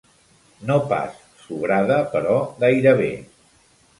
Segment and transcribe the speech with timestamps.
[0.69, 3.13] No pas sobrada, però gairebé.